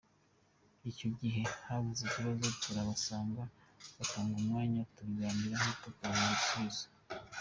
Igihe 0.89 0.91
cyose 0.97 1.03
havutse 1.65 2.01
ikibazo 2.05 2.47
turabasanga 2.63 3.41
bagatanga 3.49 4.33
umwanya 4.41 4.79
tukabiganiraho 4.95 5.69
tukabona 5.83 6.31
igisubizo. 6.35 6.85